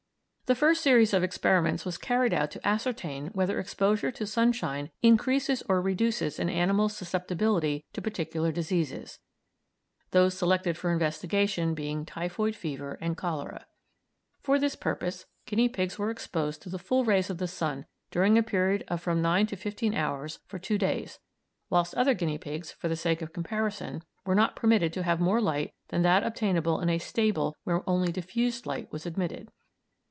The 0.47 0.53
first 0.55 0.81
series 0.83 1.13
of 1.13 1.23
experiments 1.23 1.85
was 1.85 1.97
carried 1.97 2.33
out 2.33 2.51
to 2.51 2.67
ascertain 2.67 3.27
whether 3.27 3.57
exposure 3.57 4.11
to 4.11 4.27
sunshine 4.27 4.91
increases 5.01 5.63
or 5.69 5.81
reduces 5.81 6.39
an 6.39 6.49
animal's 6.49 6.91
susceptibility 6.93 7.85
to 7.93 8.01
particular 8.01 8.51
diseases, 8.51 9.19
those 10.09 10.33
selected 10.33 10.75
for 10.75 10.91
investigation 10.91 11.73
being 11.73 12.05
typhoid 12.05 12.53
fever 12.53 12.97
and 12.99 13.15
cholera. 13.15 13.65
For 14.41 14.59
this 14.59 14.75
purpose 14.75 15.25
guinea 15.45 15.69
pigs 15.69 15.97
were 15.97 16.11
exposed 16.11 16.61
to 16.63 16.69
the 16.69 16.77
full 16.77 17.05
rays 17.05 17.29
of 17.29 17.37
the 17.37 17.47
sun 17.47 17.85
during 18.09 18.37
a 18.37 18.43
period 18.43 18.83
of 18.89 18.99
from 19.01 19.21
nine 19.21 19.47
to 19.47 19.55
fifteen 19.55 19.93
hours 19.93 20.39
for 20.47 20.59
two 20.59 20.77
days, 20.77 21.19
whilst 21.69 21.95
other 21.95 22.13
guinea 22.13 22.37
pigs, 22.37 22.73
for 22.73 22.89
the 22.89 22.97
sake 22.97 23.21
of 23.21 23.31
comparison, 23.31 24.03
were 24.25 24.35
not 24.35 24.57
permitted 24.57 24.91
to 24.91 25.03
have 25.03 25.21
more 25.21 25.39
light 25.39 25.73
than 25.87 26.01
that 26.01 26.23
obtainable 26.25 26.81
in 26.81 26.89
a 26.89 26.97
stable 26.99 27.55
where 27.63 27.89
only 27.89 28.11
diffused 28.11 28.65
light 28.65 28.91
was 28.91 29.05
admitted. 29.05 29.47